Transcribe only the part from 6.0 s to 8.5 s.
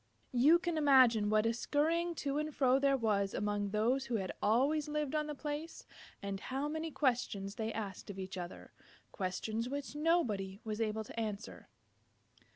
and how many questions they asked of each